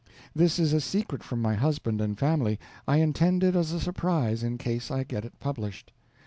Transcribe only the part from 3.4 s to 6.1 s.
it as a surprise in case I get it published.